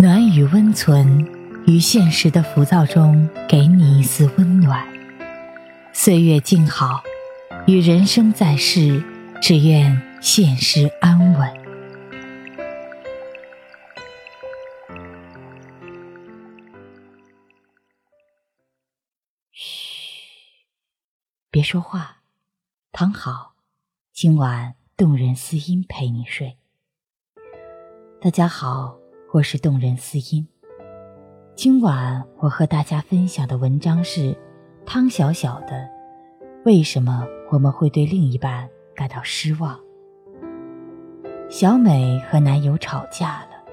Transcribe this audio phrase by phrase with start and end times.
[0.00, 1.26] 暖与温存，
[1.66, 4.86] 于现实的浮躁中给你一丝温暖。
[5.92, 7.02] 岁月静好，
[7.66, 9.02] 与人生在世，
[9.42, 11.52] 只愿现实安稳。
[19.50, 20.62] 嘘，
[21.50, 22.18] 别说话，
[22.92, 23.56] 躺好，
[24.12, 26.56] 今晚动人思音陪你睡。
[28.20, 28.96] 大家好。
[29.30, 30.46] 或是动人思音。
[31.54, 34.34] 今晚我和大家分享的文章是
[34.86, 35.76] 汤小小的
[36.64, 39.76] 《为什么我们会对另一半感到失望》。
[41.50, 43.72] 小美和男友吵架了，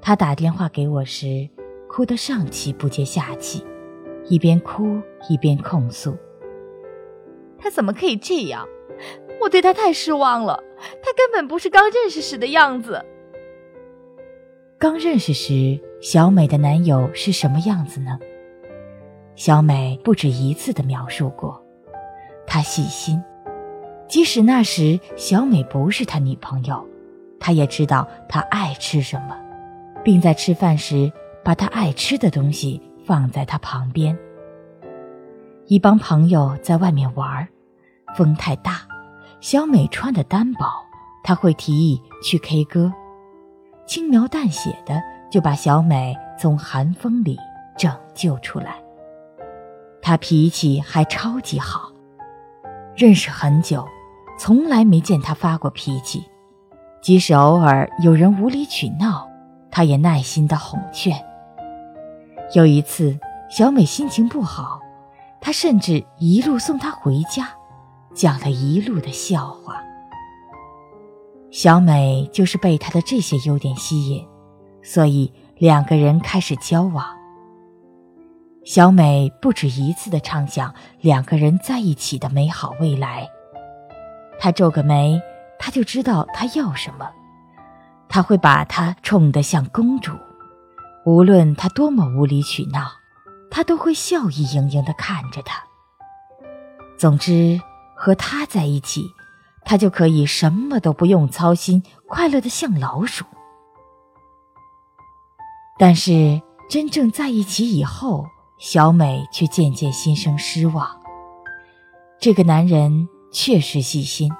[0.00, 1.48] 她打电话给我时，
[1.88, 3.64] 哭得上气不接下气，
[4.28, 5.00] 一边哭
[5.30, 6.14] 一边控诉
[7.58, 8.68] ：“他怎么可以这样？
[9.40, 10.62] 我对他太失望了，
[11.02, 13.02] 他根本不是刚认识时的样子。”
[14.88, 18.20] 刚认识时，小美的男友是什么样子呢？
[19.34, 21.60] 小美不止一次的描述过，
[22.46, 23.20] 他细心，
[24.06, 26.86] 即使那时小美不是他女朋友，
[27.40, 29.36] 他也知道他爱吃什么，
[30.04, 31.12] 并在吃饭时
[31.42, 34.16] 把他爱吃的东西放在他旁边。
[35.66, 37.48] 一帮朋友在外面玩，
[38.16, 38.82] 风太大，
[39.40, 40.64] 小美穿的单薄，
[41.24, 42.92] 他会提议去 K 歌。
[43.86, 47.38] 轻描淡写的就把小美从寒风里
[47.76, 48.76] 拯救出来。
[50.02, 51.90] 他脾气还超级好，
[52.94, 53.86] 认识很久，
[54.38, 56.24] 从来没见他发过脾气。
[57.00, 59.28] 即使偶尔有人无理取闹，
[59.70, 61.16] 他也耐心的哄劝。
[62.54, 64.80] 有一次，小美心情不好，
[65.40, 67.48] 他甚至一路送她回家，
[68.14, 69.82] 讲了一路的笑话。
[71.56, 74.22] 小美就是被他的这些优点吸引，
[74.82, 77.02] 所以两个人开始交往。
[78.62, 83.26] 小美不止一次的畅想两个人在一起的美好未来。
[84.38, 85.18] 她皱个眉，
[85.58, 87.10] 他就知道他要什么。
[88.06, 90.12] 他会把她宠得像公主，
[91.06, 92.86] 无论她多么无理取闹，
[93.50, 95.64] 他都会笑意盈盈的看着她。
[96.98, 97.58] 总之，
[97.94, 99.06] 和他在一起。
[99.68, 103.24] 他就可以什么都不用操心，快乐的像老鼠。
[105.76, 106.40] 但是
[106.70, 108.24] 真正在一起以后，
[108.58, 110.88] 小美却渐渐心生失望。
[112.20, 114.32] 这个男人确实细心，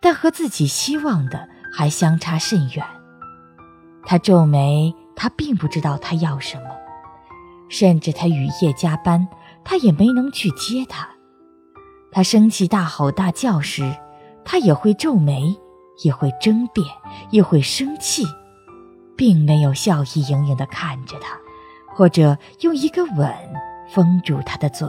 [0.00, 2.84] 但和自己希望的还相差甚远。
[4.04, 6.70] 他皱眉，他并不知道他要什么，
[7.68, 9.28] 甚至他雨夜加班，
[9.64, 11.08] 他也没能去接他。
[12.10, 13.96] 他生气大吼大叫时。
[14.50, 15.54] 他也会皱眉，
[16.02, 16.86] 也会争辩，
[17.30, 18.24] 也会生气，
[19.14, 21.38] 并没有笑意盈盈地看着他，
[21.94, 23.30] 或者用一个吻
[23.90, 24.88] 封住他的嘴。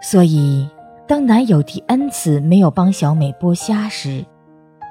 [0.00, 0.66] 所以，
[1.06, 4.24] 当男友第 n 次没有帮小美剥虾时，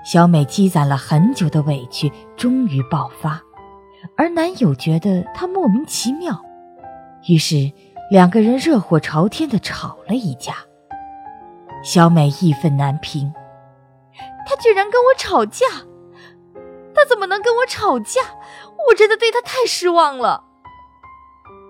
[0.06, 3.41] 小美积攒了很久的委屈终于爆发，
[4.16, 6.39] 而男友觉得她莫名其妙，
[7.27, 7.72] 于是
[8.11, 10.53] 两个人热火朝天地吵了一架。
[11.83, 13.33] 小美义愤难平，
[14.45, 15.65] 他居然跟我吵架，
[16.93, 18.21] 他怎么能跟我吵架？
[18.89, 20.43] 我真的对他太失望了。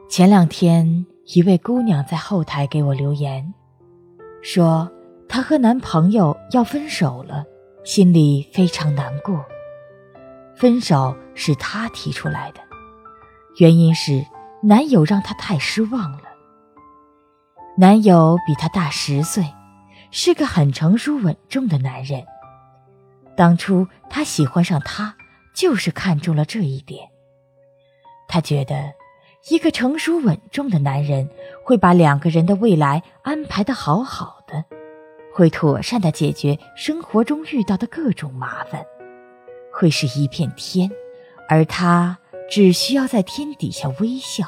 [0.09, 3.53] 前两天，一位姑娘在后台给我留言，
[4.41, 4.89] 说
[5.27, 7.43] 她和男朋友要分手了，
[7.83, 9.45] 心里非常难过。
[10.55, 12.61] 分手是她提出来的，
[13.57, 14.25] 原因是
[14.63, 16.23] 男友让她太失望了。
[17.77, 19.45] 男友比她大十岁。
[20.11, 22.25] 是个很成熟稳重的男人。
[23.35, 25.15] 当初他喜欢上她，
[25.53, 27.07] 就是看中了这一点。
[28.27, 28.93] 他觉得，
[29.49, 31.29] 一个成熟稳重的男人
[31.63, 34.65] 会把两个人的未来安排的好好的，
[35.33, 38.83] 会妥善的解决生活中遇到的各种麻烦，
[39.71, 40.89] 会是一片天，
[41.47, 42.17] 而他
[42.49, 44.45] 只需要在天底下微笑。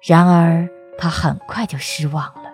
[0.00, 2.50] 然而，他很快就失望了，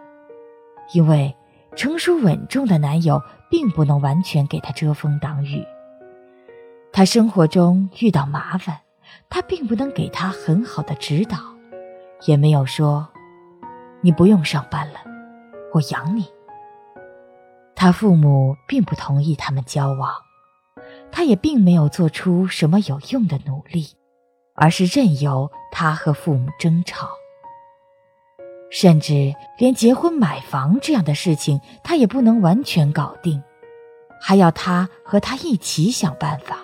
[0.93, 1.33] 因为。
[1.77, 5.65] 成熟稳重的男友并不能完全给她遮风挡雨。
[6.93, 8.79] 他生活中遇到麻烦，
[9.29, 11.37] 他并不能给她很好的指导，
[12.27, 13.09] 也没有说
[14.01, 15.01] ：“你不用上班了，
[15.73, 16.27] 我养你。”
[17.75, 20.15] 他父母并不同意他们交往，
[21.11, 23.89] 他也并没有做出什么有用的努力，
[24.55, 27.09] 而是任由他和父母争吵。
[28.75, 33.41] 甚至连结婚买房这样的事情，他也不能完全搞定，
[34.21, 36.59] 还要他和他一起想办法。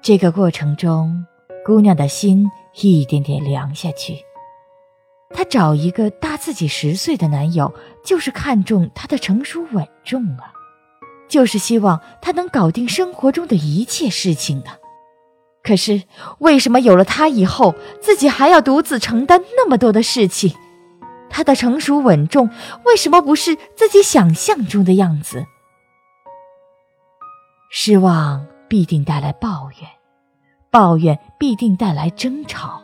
[0.00, 1.24] 这个过程中，
[1.64, 2.50] 姑娘的心
[2.80, 4.16] 一点点凉下去。
[5.32, 7.72] 她找一个大自己十岁的男友，
[8.04, 10.52] 就是看中他的成熟稳重啊，
[11.28, 14.76] 就是希望他能搞定生活中的一切事情啊。
[15.62, 16.02] 可是，
[16.38, 20.54] 为什么有了他以后，自己还要独自承担那么多的事情？
[21.30, 22.50] 他的成熟稳重，
[22.84, 25.46] 为什么不是自己想象中的样子？
[27.70, 29.88] 失望必定带来抱怨，
[30.70, 32.82] 抱怨必定带来争吵。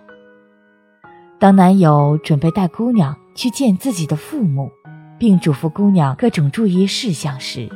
[1.39, 4.71] 当男友准备带姑娘去见自己的父母，
[5.19, 7.69] 并嘱咐姑娘各种注意事项时，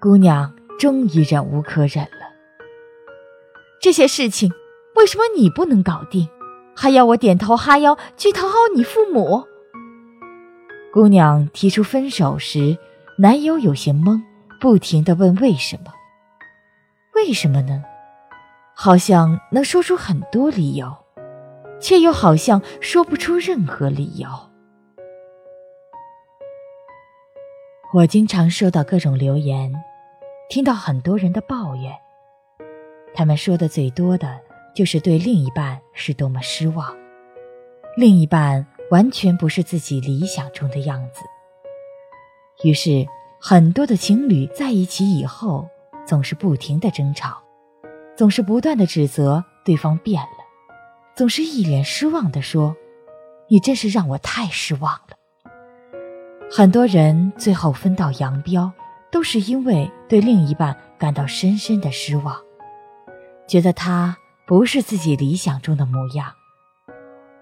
[0.00, 2.06] 姑娘终于忍无可忍。
[3.84, 4.50] 这些事情
[4.96, 6.26] 为什么你不能搞定，
[6.74, 9.44] 还要我点头哈腰去讨好你父母？
[10.90, 12.78] 姑娘提出分手时，
[13.18, 14.22] 男友有些懵，
[14.58, 15.92] 不停的问为什么？
[17.14, 17.84] 为什么呢？
[18.74, 20.90] 好像能说出很多理由。
[21.78, 24.26] 却又好像说不出任何理由。
[27.92, 29.70] 我经常收到各种留言，
[30.48, 31.92] 听到很多人的抱怨。
[33.14, 34.40] 他们说的最多的
[34.74, 36.94] 就是对另一半是多么失望，
[37.96, 41.22] 另一半完全不是自己理想中的样子。
[42.64, 43.06] 于是，
[43.40, 45.68] 很多的情侣在一起以后，
[46.04, 47.40] 总是不停的争吵，
[48.16, 50.44] 总是不断的指责对方变了。
[51.14, 52.74] 总是一脸失望的说
[53.48, 55.52] ：“你真是让我太失望了。”
[56.50, 58.72] 很多人最后分道扬镳，
[59.12, 62.36] 都是因为对另一半感到深深的失望，
[63.46, 66.32] 觉得他不是自己理想中的模样。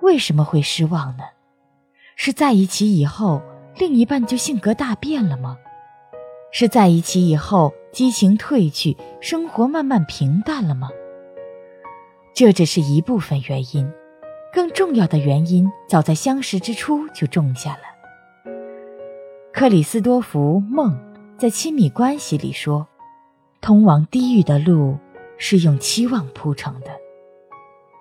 [0.00, 1.24] 为什么会失望呢？
[2.16, 3.40] 是在一起以后，
[3.76, 5.56] 另一半就性格大变了吗？
[6.50, 10.90] 是在一起以后，激情褪去，生活慢慢平淡了吗？
[12.34, 13.90] 这只是一部分原因，
[14.52, 18.52] 更重要的原因早在相识之初就种下了。
[19.52, 20.98] 克里斯多福·梦
[21.38, 22.88] 在亲密关系里说
[23.60, 24.98] ：“通往地狱的路
[25.42, 26.86] 是用期望铺成的。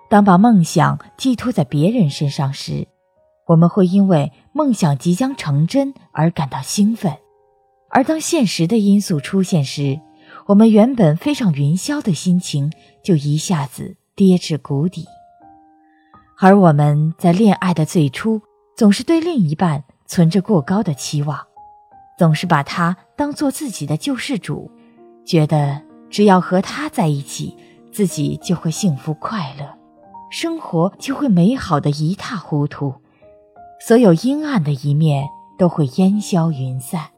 [0.08, 2.86] 当把梦想寄托在别人身上时，
[3.48, 7.14] 我们会因为梦想即将成真而感到兴奋；
[7.90, 10.00] 而当现实的因素出现时，
[10.46, 12.72] 我们原本飞上云霄的心情
[13.02, 15.06] 就一下子……”跌至谷底，
[16.38, 18.42] 而我们在恋爱的最初，
[18.76, 21.46] 总是对另一半存着过高的期望，
[22.18, 24.70] 总是把他当做自己的救世主，
[25.24, 25.80] 觉得
[26.12, 27.56] 只要和他在一起，
[27.90, 29.66] 自己就会幸福快乐，
[30.30, 32.94] 生活就会美好的一塌糊涂，
[33.80, 35.26] 所有阴暗的一面
[35.58, 37.08] 都会烟消云散。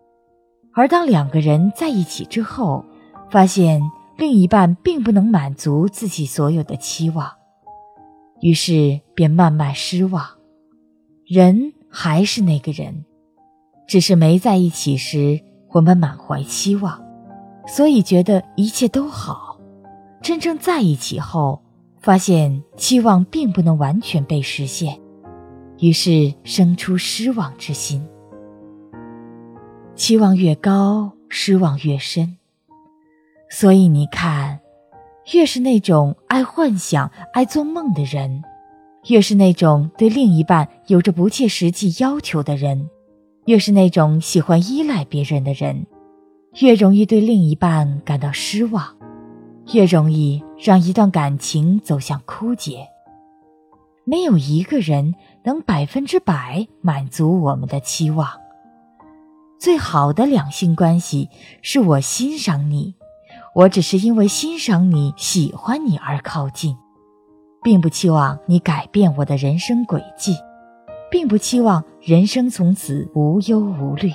[0.73, 2.83] 而当两个人在一起之后，
[3.31, 3.83] 发现。
[4.17, 7.29] 另一半并不能满足自己所有的期望，
[8.41, 10.25] 于是便慢慢失望。
[11.27, 13.05] 人还是那个人，
[13.89, 15.41] 只是没在一起时，
[15.71, 17.04] 我们满怀期望，
[17.67, 19.59] 所以觉得一切都好。
[20.23, 21.63] 真正在一起后，
[22.01, 24.99] 发现期望并不能完全被实现，
[25.79, 28.07] 于是生出失望之心。
[29.95, 32.37] 期望越高，失望越深。
[33.51, 34.61] 所以你看，
[35.33, 38.43] 越是那种爱幻想、爱做梦的人，
[39.09, 42.89] 越是那种对另一半有着不切实际要求的人，
[43.45, 45.87] 越是那种喜欢依赖别人的人，
[46.61, 48.97] 越容易对另一半感到失望，
[49.73, 52.87] 越容易让一段感情走向枯竭。
[54.05, 58.29] 没有一个人能百分之百满足我们的期望。
[59.59, 61.29] 最好的两性关系
[61.63, 62.95] 是我欣赏你。
[63.55, 66.77] 我只是因为欣赏你、喜欢你而靠近，
[67.63, 70.37] 并不期望你改变我的人生轨迹，
[71.11, 74.13] 并不期望人生从此无忧无虑，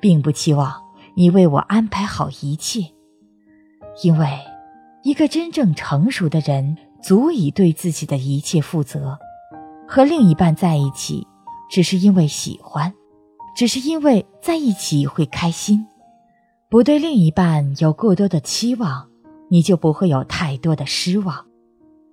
[0.00, 0.83] 并不期望
[1.14, 2.92] 你为我安排好一切。
[4.02, 4.40] 因为，
[5.02, 9.18] 一个真正成熟的人足以对自己的一切负责。
[9.86, 11.26] 和另一半在一起，
[11.70, 12.92] 只是因为喜欢，
[13.54, 15.86] 只是因为在一起会开心。
[16.68, 19.08] 不对另一半有过多的期望，
[19.48, 21.46] 你就不会有太多的失望，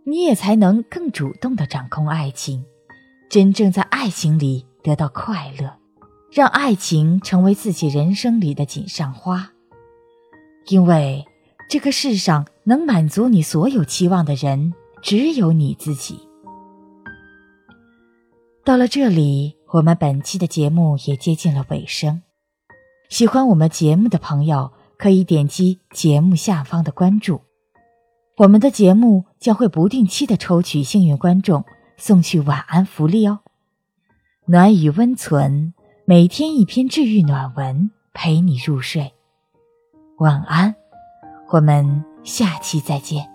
[0.06, 2.64] 你也才能更主动的掌控爱情，
[3.30, 5.74] 真正在爱情里得到快乐，
[6.32, 9.52] 让爱情成为自己人生里的锦上花。
[10.68, 11.26] 因为
[11.70, 16.20] 这个世上能满足你所有期望的人，只有你自己。
[18.64, 22.22] 到了这里，我们本期的节目也接近了尾声。
[23.10, 27.42] 喜欢我们节目的朋友，可以点击节目下方的关注。
[28.38, 31.66] 我们的节目将会不定期的抽取幸运观众
[31.98, 33.40] 送去晚安福利哦。
[34.46, 35.74] 暖与温存，
[36.12, 39.14] 每天一篇治愈暖文，陪你入睡。
[40.18, 40.76] 晚安，
[41.52, 43.31] 我们下期再见。